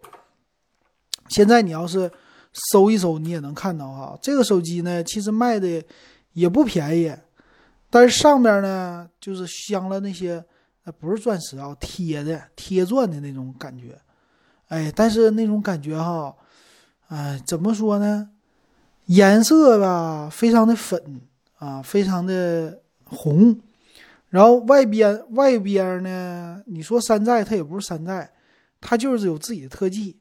[1.29, 2.11] 现在你要是
[2.53, 4.19] 搜一搜，你也能看到哈。
[4.23, 5.83] 这个手机呢，其实卖的。
[6.35, 7.15] 也不便宜，
[7.91, 10.43] 但是上面呢就是镶了那些，
[10.85, 14.01] 呃，不是钻石啊，贴的贴钻的那种感觉，
[14.69, 16.35] 哎，但是那种感觉哈，
[17.09, 18.31] 哎，怎么说呢？
[19.05, 21.21] 颜色吧，非常的粉
[21.59, 23.61] 啊，非常的红，
[24.33, 28.33] 然后外边外边呢，你说山寨它也不是山寨，
[28.81, 30.17] 它就是有自己的特技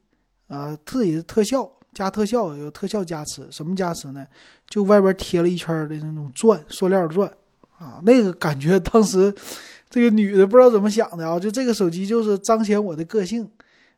[0.48, 1.72] 啊，自己的特效。
[1.94, 4.26] 加特效有特效加持，什么加持呢？
[4.66, 7.30] 就外边贴了一圈的那种钻，塑料钻
[7.76, 9.30] 啊，那个感觉当时
[9.90, 13.46] 这个女的不知道怎么想的啊，就这个手机就是彰显我的个性，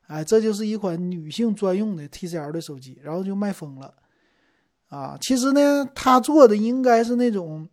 [0.09, 3.95] 哎，这就是一款女性专用的 TCL 的手机，然后就卖疯了
[4.89, 5.17] 啊。
[5.21, 7.69] 其实呢，他做的应该是那种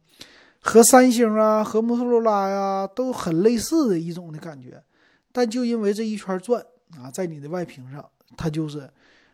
[0.62, 4.82] 和三星啊、和摩托罗拉呀都很类似的一种的感觉，
[5.32, 6.64] 但就因为这一圈钻
[6.98, 8.04] 啊，在你的外屏上，
[8.38, 8.90] 它就是。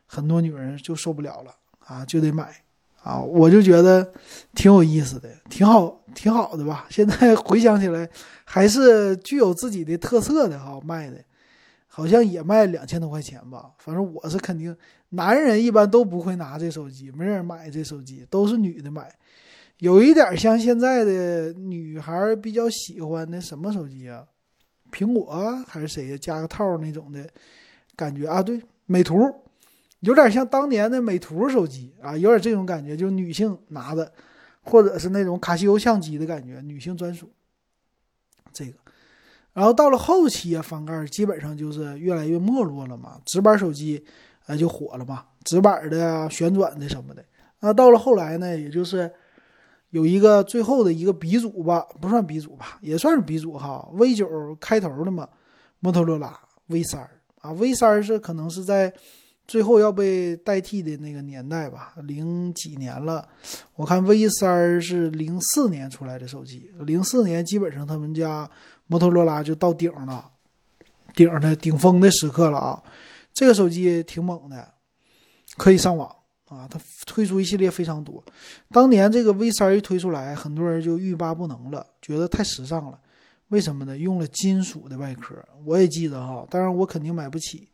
[0.09, 2.63] 很多女人就受不了了啊，就得买
[3.03, 3.19] 啊！
[3.19, 4.09] 我就觉得
[4.55, 6.87] 挺有意思的，挺好，挺好的吧？
[6.89, 8.09] 现在回想起来，
[8.45, 11.21] 还是具有自己的特色的哈，卖的，
[11.87, 13.71] 好像也卖两千多块钱吧。
[13.79, 14.73] 反正我是肯定，
[15.09, 19.13] 男人一般都不会拿这手机，没人买这手机，都是女的买。
[19.79, 24.25] 有一点像现在的女孩比较喜欢的什么手机啊？
[24.91, 26.17] 苹果还是谁呀？
[26.19, 27.27] 加个套那种的
[27.95, 28.41] 感觉啊？
[28.41, 29.15] 对，美图。
[30.01, 34.11] 有点像当年的美图手机啊，有点这种感觉，就女性拿的，
[34.61, 37.29] 或者是那种卡西欧相机的感觉，女性专属。
[38.53, 38.73] 这个，
[39.53, 44.03] 然后到了后期啊，翻盖基本上就是越来越没落了嘛，直板手机
[44.45, 47.25] 啊就火了嘛，直板的啊、旋转的什么的。
[47.59, 49.11] 那到了后来呢，也就是
[49.89, 55.27] 有一个最后的一个鼻祖吧，不算鼻祖吧，也算是鼻祖哈，V 九开头的嘛，
[55.79, 57.09] 摩托罗拉 V 三
[57.41, 58.93] 啊，V 三是可能是在。
[59.47, 63.25] 最后要被代替的那个年代吧，零几年了。
[63.75, 68.51] 我看 V 三是零四年出来的手机，零四年基本上他们家
[68.87, 70.29] 摩托罗拉就到顶了，
[71.15, 72.83] 顶的顶峰的时刻了啊。
[73.33, 74.73] 这个手机挺猛的，
[75.55, 76.13] 可以上网
[76.47, 76.67] 啊。
[76.69, 78.23] 它推出一系列非常多。
[78.71, 82.99] 当年这个 V 三一推出来，很多人就欲罢不能了，觉得太时尚了。
[83.49, 83.97] 为什么呢？
[83.97, 85.33] 用了金属的外壳，
[85.63, 87.67] 我也记得哈，当然我肯定买不起。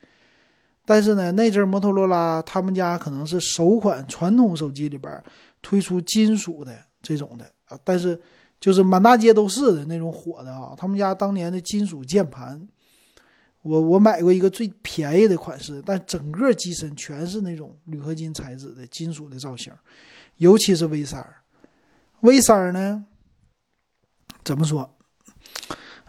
[0.86, 5.24] 但是呢，那阵摩托罗拉他们家可能是首款传统手机里边
[5.62, 8.22] 推出金属的这种的啊，但是
[8.60, 10.76] 就是满大街都是的那种火的啊。
[10.78, 12.62] 他们家当年的金属键盘，
[13.64, 19.74] 我我买过一个最便宜的款式，但整个机身全是那种铝合金材质的金属的造型，
[20.38, 21.26] 尤其是 V 三
[22.20, 23.06] ，V 三呢，
[24.44, 24.90] 怎么说？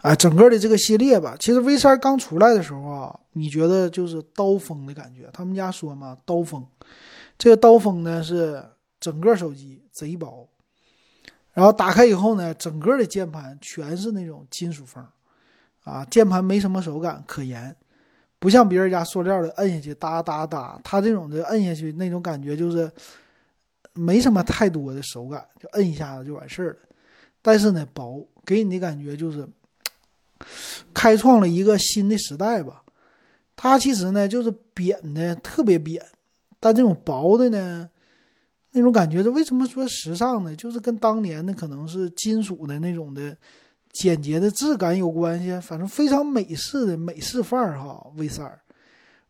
[0.01, 5.27] 啊，整个的这个系列吧，其实 V 三刚出来的时候啊，你觉得就是刀锋的感觉。
[5.33, 6.63] 他们家说嘛，刀锋，
[7.39, 8.63] 这个刀锋呢是
[8.99, 10.47] 整个手机贼薄，
[11.53, 15.03] 然后打开以后呢，整个的键盘全是那种金属风，
[15.85, 17.73] 啊，键盘没什么手感可言，
[18.37, 22.91] 不像别人家塑料的，摁下去哒哒哒，它这种的摁下去那种感觉就是
[23.93, 26.77] 没什么太多的手感，就摁一下子就完事儿了。
[27.41, 29.47] 但是呢，薄，给你的感觉就是。
[30.93, 32.83] 开创了一个新的时代吧，
[33.55, 36.05] 它其实呢就是扁的特别扁，
[36.59, 37.89] 但这种薄的呢，
[38.71, 40.53] 那种感觉，这为什么说时尚呢？
[40.53, 43.35] 就是跟当年的可能是金属的那种的
[43.95, 48.05] 简洁的质感有关系，反正非常美式的美式范儿哈。
[48.15, 48.59] V 三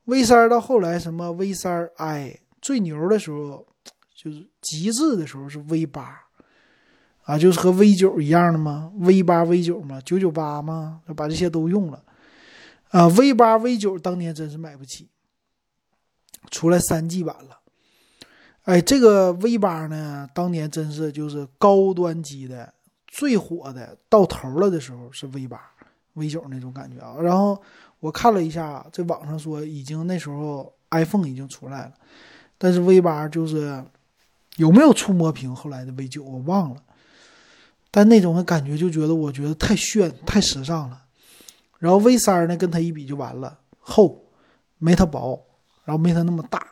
[0.06, 3.66] ，V 三到后来什么 V 三 i 最牛的时候，
[4.16, 6.20] 就是极致的时候是 V 八。
[7.26, 12.04] 啊，就是和 V 九一样的吗？V 八、V 九嘛，九九八嘛，把这些都用了。
[12.90, 15.10] 啊，V 八、V 九当年真是买不起，
[16.52, 17.60] 出来三 G 版了。
[18.66, 22.72] 哎，这个 V 八呢，当年真是就是高端机的
[23.08, 25.60] 最火的，到头了的时候是 V 八、
[26.14, 27.16] V 九那种感觉啊。
[27.22, 27.62] 然后
[28.00, 31.94] 我看了一下，在网上说已经那时候 iPhone 已经出来了，
[32.58, 33.84] 但是 V 八就是
[34.58, 35.54] 有没有触摸屏？
[35.56, 36.82] 后来的 V 九我忘了，
[37.92, 41.02] 但那种的感觉就觉得我觉得太炫、太时尚了。
[41.80, 44.24] 然后 V 三呢，跟它一比就完了，厚，
[44.78, 45.40] 没它薄，
[45.84, 46.66] 然后没它那么大。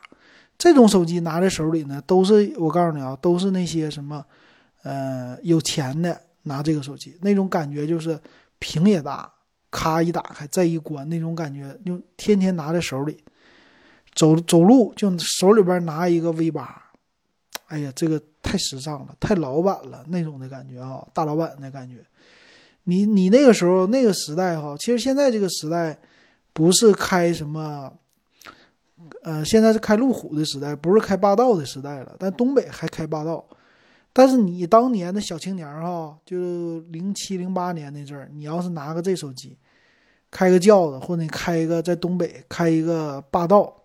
[0.58, 4.26] 这种手机拿在手里呢，都是我告诉你啊，都是那些什么，
[4.84, 8.19] 呃，有钱的拿这个手机，那种感觉就是
[8.60, 9.32] 屏也大，
[9.72, 13.24] 咔一打开再一关，那种感觉就天天拿在手里，
[14.13, 16.84] 走走路就手里边拿一个 V 八，
[17.67, 22.06] 哎呀，这个太时尚了，太老板了那种的感觉啊，大老板的感觉。
[22.84, 25.98] 你你那个时候那个时代哈，其实现在这个时代
[26.52, 27.91] 不是开什么。
[29.22, 32.15] 呃，现在是开路虎的时代，不是开霸道的时代了。
[32.19, 33.46] 但东北还开霸道。
[34.15, 39.58] 但是你当年的小青年儿哈，就零七零八年那阵儿，你要是拿个这手机，
[40.30, 43.76] 开个轿子，或者你开一个在东北开一个霸道，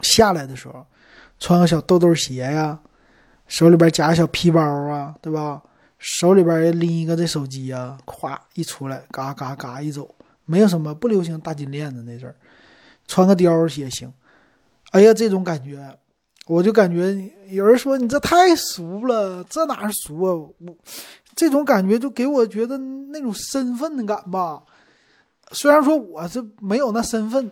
[0.00, 0.86] 下来的时候，
[1.40, 2.78] 穿个小豆豆鞋呀，
[3.48, 5.60] 手里边夹个小皮包啊，对吧？
[5.98, 10.14] 手里边拎一个这手机呀，咵一出来，嘎嘎嘎一走，
[10.44, 12.36] 没有什么不流行大金链子那阵儿。
[13.08, 14.12] 穿个貂也行，
[14.92, 15.98] 哎呀，这种感觉，
[16.48, 17.14] 我就感觉
[17.50, 20.32] 有人说你这太俗了，这哪是俗啊？
[20.32, 20.76] 我
[21.36, 24.62] 这种感觉就给我觉得那种身份感吧。
[25.52, 27.50] 虽然说我是没有那身份，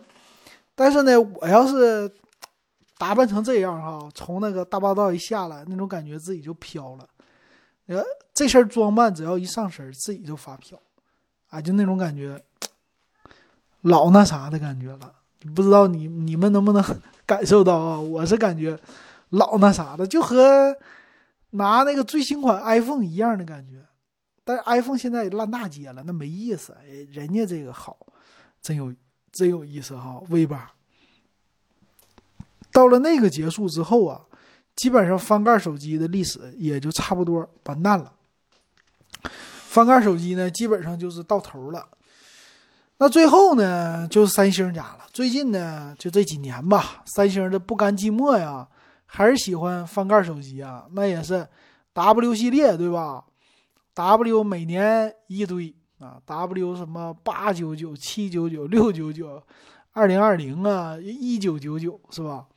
[0.75, 2.11] 但是呢，我要是
[2.97, 7.07] 打扮成这样哈，从那个大霸道一下来，那种感觉自己就飘了。
[7.85, 10.77] 呃，这身装扮只要一上身，自己就发飘，
[11.49, 12.43] 啊，就那种感觉，
[13.81, 15.13] 老那啥的感觉了。
[15.55, 16.83] 不知道你你们能不能
[17.27, 17.99] 感受到啊？
[17.99, 18.79] 我是感觉
[19.29, 20.75] 老那啥的，就和
[21.51, 23.85] 拿那个最新款 iPhone 一样的感觉。
[24.45, 26.73] 但是 iPhone 现在烂大街了，那没意思。
[26.79, 27.97] 哎人家这个好，
[28.61, 28.95] 真有
[29.33, 30.21] 真有意思哈。
[30.29, 30.71] V 八
[32.71, 34.21] 到了那个结束之后啊，
[34.75, 38.13] 基本上翻盖手机的历史也就差不多完蛋了。
[39.67, 41.85] 翻盖手机呢，基本上就是到头了。
[42.99, 45.05] 那最后呢，就是三星家了。
[45.13, 48.67] 最近呢，就这几年吧，三星的不甘寂寞呀，
[49.05, 50.85] 还是喜欢翻盖手机啊。
[50.93, 51.47] 那也是
[51.93, 53.23] W 系列，对吧
[53.93, 59.43] ？W 每年一堆啊，W 什么八九九、七九九、六九九、
[59.91, 62.47] 二零二零啊，一九九九，是吧？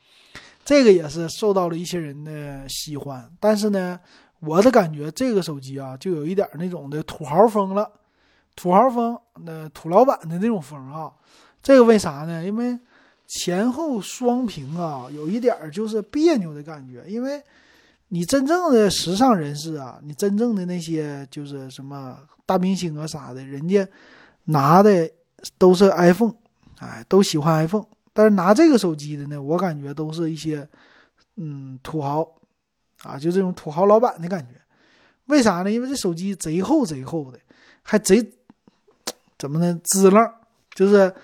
[0.64, 3.30] 这个也是受到了一些人的喜欢。
[3.38, 4.00] 但是呢，
[4.40, 7.90] 我的感觉这个手机啊，就有一点那种的土豪风了。
[8.60, 11.10] 土豪风，那土老板的那种风啊，
[11.62, 12.44] 这个为啥呢？
[12.44, 12.78] 因为
[13.26, 17.02] 前后双屏啊，有一点就是别扭的感觉。
[17.08, 17.42] 因为
[18.08, 23.88] 你真正的时尚人士啊，你真正的那些就是什么大明星啊啥的，人家
[24.44, 25.10] 拿的
[25.56, 26.34] 都是 iPhone，
[26.80, 27.86] 哎，都喜欢 iPhone。
[28.12, 30.68] 但是拿这个手机的呢，我感觉都是一些
[31.36, 32.30] 嗯土豪
[33.04, 34.60] 啊，就这种土豪老板的感觉。
[35.28, 35.72] 为啥呢？
[35.72, 37.38] 因为这手机贼厚贼厚的，
[37.80, 38.34] 还贼。
[39.40, 39.80] 怎么呢？
[39.82, 40.22] 支棱，
[40.74, 41.14] 就是，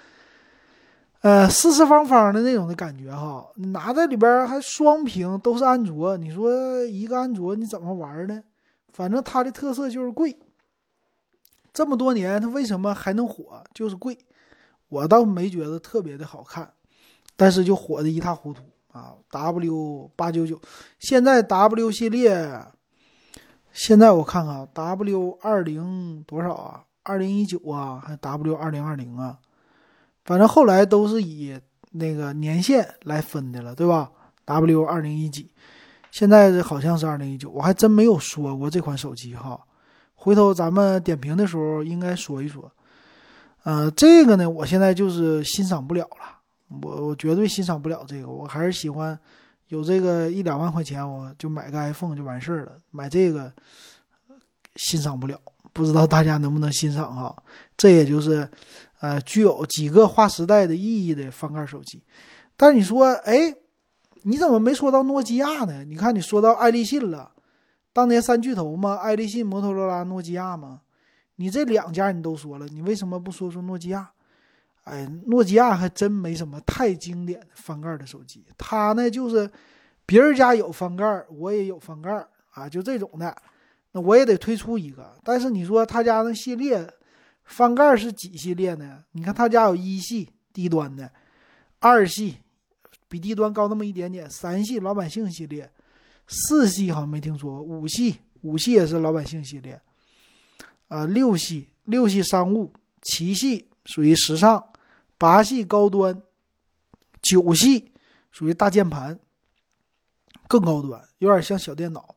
[1.21, 3.47] 呃，四四方方的那种的感觉哈。
[3.57, 6.17] 拿在里边还双屏，都是安卓。
[6.17, 8.43] 你说一个安卓你怎么玩呢？
[8.91, 10.35] 反正它的特色就是贵。
[11.75, 13.63] 这么多年它为什么还能火？
[13.75, 14.17] 就是贵。
[14.89, 16.73] 我倒没觉得特别的好看，
[17.37, 19.13] 但是就火的一塌糊涂啊。
[19.31, 20.59] W 八九九，
[20.99, 22.65] 现在 W 系列，
[23.75, 26.86] 现在我看看 W 二零多少啊？
[27.07, 29.39] 二零一九啊，还 W 二零二零啊，
[30.25, 31.57] 反正后来都是以
[31.93, 34.11] 那个年限来分的了，对吧
[34.45, 35.49] ？W 二零一几，
[36.11, 39.59] 现在好像是二零一九，我还真没有说过这款手机哈。
[40.15, 42.71] 回头咱们点评的时候应该说一说。
[43.63, 46.41] 呃，这个呢，我现在就是欣赏不了了，
[46.83, 49.19] 我我绝对欣赏不了这个，我还是喜欢
[49.69, 53.53] 有这个一两万块钱，我就买个 iPhone 就完事儿了，买这个
[54.77, 55.41] 欣赏不了。
[55.77, 57.37] 不知道大家能不能欣赏哈？
[57.77, 58.49] 这也就是，
[59.01, 62.03] 呃，具有几个划时代的意义的翻盖手机。
[62.57, 63.55] 但是你说，哎，
[64.23, 65.85] 你怎么没说到诺基亚呢？
[65.85, 67.31] 你看你说到爱立信了，
[67.93, 70.81] 当年三巨头嘛，爱立信、摩托罗拉、诺基亚嘛。
[71.35, 74.11] 你这两家你都说了，你为什么不说说诺基亚？
[74.85, 78.43] 哎，诺基亚还真没什么太经典的翻盖的手机。
[78.57, 79.51] 它呢，就是
[80.07, 83.37] 别人家有翻盖，我也有翻盖啊，就这种的。
[83.97, 86.87] 那我也得推出一个，但是你说他家那系列
[87.45, 89.03] 翻盖是几系列呢？
[89.13, 91.11] 你看他家有一系低端的，
[91.79, 92.37] 二系
[93.09, 94.29] 比低端高那么一点点。
[94.29, 95.73] 三系老百姓系列，
[96.29, 99.81] 四系好像没听说过，五系五系也是老百姓系列，
[100.89, 104.63] 啊，六系六系商务，七系属于时尚，
[105.17, 106.21] 八系高端，
[107.23, 107.93] 九系
[108.31, 109.19] 属于大键盘，
[110.47, 112.16] 更高端，有点像小电脑。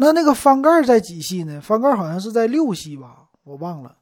[0.00, 1.60] 那那个翻盖在几系呢？
[1.60, 3.96] 翻盖好像是在六系吧，我忘了。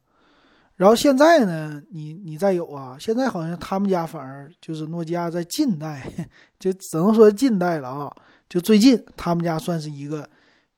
[0.75, 6.07] 然后现在呢，你你再有啊，现在好像他们家反而就是诺基亚在近代，
[6.59, 8.15] 就只能说近代了啊。
[8.47, 10.29] 就最近他们家算是一个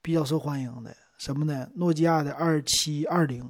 [0.01, 1.67] 比较受欢迎的什么呢？
[1.75, 3.43] 诺基亚的二七二零，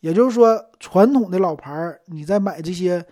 [0.00, 1.72] 也就是说传统的老牌
[2.04, 3.02] 你再买这些，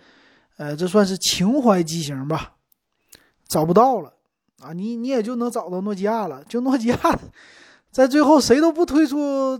[0.57, 2.53] 呃，这算是情怀机型吧，
[3.47, 4.13] 找不到了
[4.59, 6.97] 啊，你你也就能找到诺基亚了，就诺基亚。
[7.97, 9.59] 在最后，谁都不推出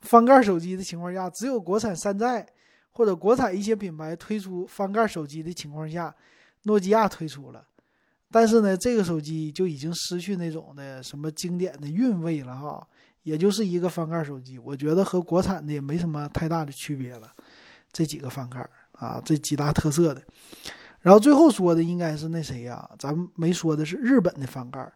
[0.00, 2.44] 翻盖手机的情况下，只有国产山寨
[2.90, 6.12] 或者国产一些品牌推出翻盖手机的情况下，
[6.64, 7.64] 诺基亚推出了。
[8.28, 12.84] 但是呢，这个手机就已经失去那种的什么经典的韵味了哈，
[13.22, 17.32] 也就是一个翻盖手机，我觉得和国产的也没什么太大的区别了。
[17.92, 20.20] 这几个翻盖啊，这几大特色的。
[21.02, 22.90] 然后最后说的应该是那谁呀？
[22.98, 24.92] 咱们没说的是日本的翻盖。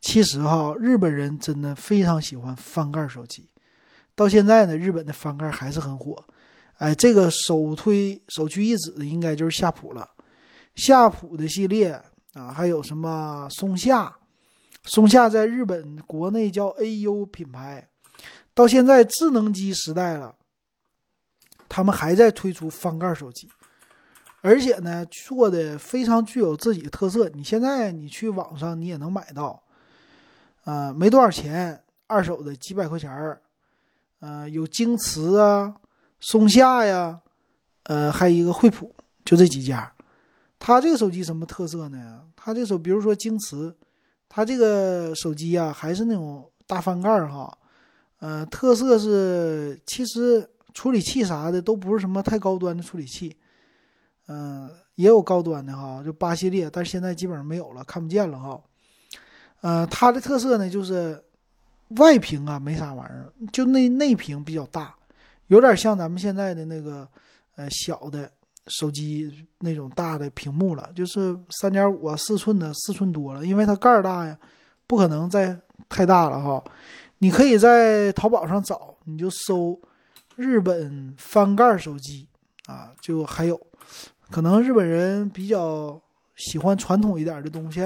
[0.00, 3.48] 其实哈，日本人真的非常喜欢翻盖手机。
[4.14, 6.24] 到现在呢，日本的翻盖还是很火。
[6.78, 10.08] 哎，这个首推首屈一指的应该就是夏普了。
[10.76, 12.00] 夏普的系列
[12.34, 14.16] 啊，还有什么松下？
[14.84, 17.88] 松下在日本国内叫 AU 品牌。
[18.54, 20.34] 到现在智能机时代了，
[21.68, 23.48] 他们还在推出翻盖手机。
[24.40, 27.28] 而且呢，做的非常具有自己的特色。
[27.30, 29.60] 你现在你去网上你也能买到，
[30.68, 33.40] 呃，没多少钱，二手的几百块钱儿，
[34.20, 35.74] 呃，有京瓷啊、
[36.20, 37.18] 松下呀，
[37.84, 38.94] 呃，还有一个惠普，
[39.24, 39.90] 就这几家。
[40.58, 42.22] 它这个手机什么特色呢？
[42.36, 43.74] 它这手，比如说京瓷，
[44.28, 47.56] 它这个手机呀，还是那种大翻盖儿哈，
[48.18, 53.34] 呃，特色是其实处理器啥的都不是什么太高端的处理器。
[54.26, 58.60] 嗯，也有高端的哈，就八系列，但是现在基本上没有了，看不见了哈。
[59.60, 61.22] 呃，它的特色呢，就是
[61.98, 64.94] 外屏啊没啥玩意儿，就内内屏比较大，
[65.48, 67.08] 有点像咱们现在的那个
[67.56, 68.30] 呃小的
[68.66, 74.38] 手机那种大的屏幕了，就是三点五啊四寸的四寸多了，因为它盖儿大呀，
[74.86, 76.62] 不可能再太大了哈。
[77.18, 79.80] 你可以在淘宝上找，你就搜
[80.36, 82.28] 日本翻盖手机
[82.66, 83.60] 啊，就还有。
[84.30, 85.98] 可能日本人比较
[86.36, 87.80] 喜欢传统一点的东西，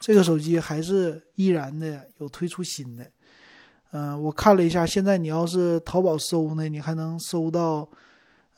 [0.00, 3.04] 这个手机还是依然的有推出新的。
[3.90, 7.88] 嗯，我看了一下，现在你要是淘宝搜呢，你还能搜到，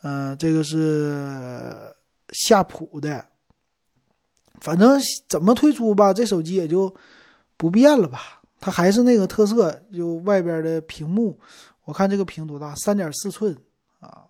[0.02, 1.94] 嗯，这个是
[2.30, 3.24] 夏普的。
[4.60, 6.94] 反正怎么推出吧，这手机也就
[7.56, 11.38] 不变了吧，它还是那个特色，就外边的屏幕，
[11.84, 13.56] 我看这个屏多大，三点四寸
[14.00, 14.24] 啊，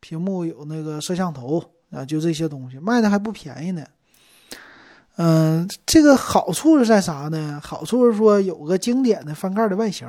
[0.00, 1.62] 屏幕有那个摄像头。
[1.90, 3.86] 啊，就这些东西卖的还不便宜呢。
[5.16, 7.60] 嗯，这个好处是在啥呢？
[7.62, 10.08] 好处是说有个经典的翻盖的外形，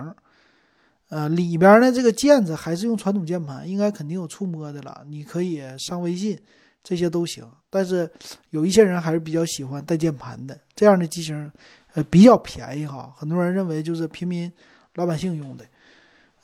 [1.09, 5.03] 呃，里边呢这个键子还是用传统键盘，应该肯定有触摸的了。
[5.07, 6.35] 你可以上微信，
[6.83, 7.47] 这些都行。
[7.69, 8.09] 但是
[8.49, 11.51] 有一些人还是比较喜欢带键盘的这样的机型，
[11.93, 13.13] 呃，比较便宜哈。
[13.15, 14.51] 很多人认为就是平民
[14.95, 15.63] 老百姓用的。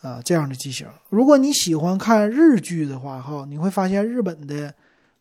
[0.02, 4.72] 啊，这样的机型，如果你喜欢看日剧的话，哈，你会发现日本的。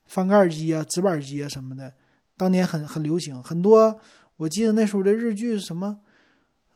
[0.07, 1.93] 翻盖机啊，直板机啊什么的，
[2.41, 4.01] 当年很很流行，很多。
[4.39, 5.99] 我记得那时候的日剧什么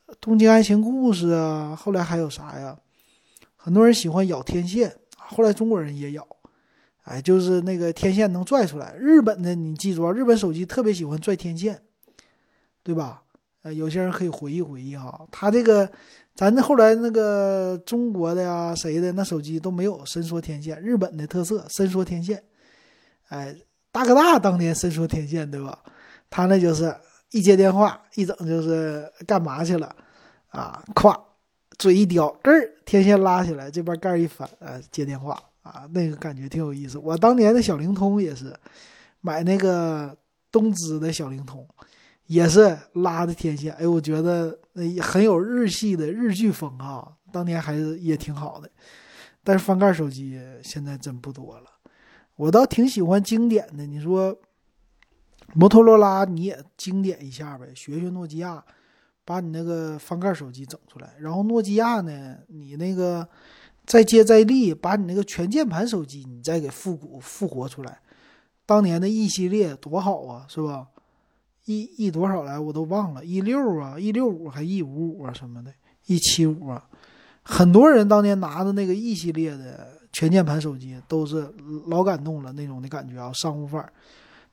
[0.21, 2.77] 《东京爱情故事》啊，后来还有啥呀？
[3.57, 6.27] 很多人喜欢咬天线，后来中国人也咬，
[7.05, 8.95] 哎，就是那个天线能拽出来。
[8.97, 11.81] 日本的你记住啊，日本手机特别喜欢拽天线，
[12.83, 13.23] 对吧？
[13.63, 15.91] 呃，有些人可以回忆回忆哈，他这个
[16.35, 22.45] 咱这后来那个中国的呀，谁的那手机都没有伸缩天线，日本的特色伸缩天线。
[23.29, 23.57] 哎，
[23.95, 25.79] 大哥大当年伸缩天线，对吧？
[26.29, 26.93] 他那就是
[27.31, 29.95] 一接电话，一整就是干嘛去了
[30.49, 30.83] 啊？
[30.97, 31.17] 咵，
[31.79, 36.99] 嘴一叼，咯儿，天线拉起来，这边盖一翻，啊，接电话啊，那个感觉挺有意思。
[36.99, 38.53] 我当年的小灵通也是
[39.21, 40.13] 买那个
[40.51, 41.65] 东芝的小灵通，
[42.27, 43.73] 也是拉的天线。
[43.75, 48.69] 哎，我觉得那很有日系的日剧风啊，当年还是也挺好的。
[49.45, 51.71] 但是翻盖手机现在真不多了。
[52.37, 54.37] 我倒挺喜欢经典的，你说
[55.55, 58.65] 摩托罗拉你也经典一下呗，学学诺基亚，
[59.25, 61.15] 把你那个翻盖手机整出来。
[61.21, 63.29] 然后诺基亚呢，你那个
[63.87, 68.01] 再接再厉，把你那个全键盘手机你再给复古复活出来。
[68.67, 70.89] 当年的 E 系列多好啊，是吧
[71.67, 75.73] ？，E E 多少来我都忘了，E 六啊，E 六五还 E 五五啊什么的
[76.07, 76.89] ，E 七五啊，
[77.43, 81.53] 很多人当年拿的那个 E 系列的全键盘手机都是
[81.89, 83.93] 老感动了那种的感觉啊，商务范儿。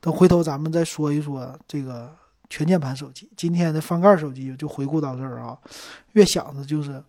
[0.00, 2.12] 等回头咱们再说一说这个
[2.50, 3.30] 全键盘手机。
[3.36, 5.56] 今天的翻盖手机就回顾到这儿啊，
[6.14, 7.00] 越想着就是，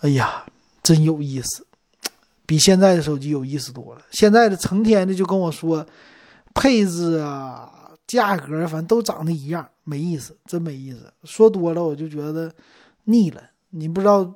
[0.00, 0.44] 哎呀，
[0.82, 1.66] 真有意思，
[2.44, 4.02] 比现在的手机有意思多了。
[4.10, 5.86] 现在的成天的就跟我说
[6.52, 7.72] 配置啊、
[8.06, 11.10] 价格，反正都长得一样，没意思，真没意思。
[11.24, 12.52] 说多了我就觉得
[13.04, 13.42] 腻了。
[13.70, 14.30] 你不知道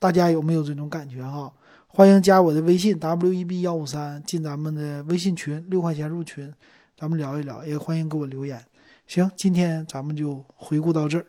[0.00, 1.52] 大家有没有这种感觉哈？
[1.98, 6.54] 欢迎加我的微信 w e b 幺五三，进咱们的微信群，六块钱入群。
[6.96, 8.64] 咱们聊一聊，也欢迎给我留言。
[9.08, 11.26] 行，今天咱们就回顾到这儿。